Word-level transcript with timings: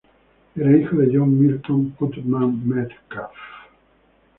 Era 0.55 0.75
hijo 0.75 0.95
de 0.97 1.11
John 1.15 1.39
Milton 1.39 1.91
Putnam 1.91 2.59
Metcalf. 2.67 3.37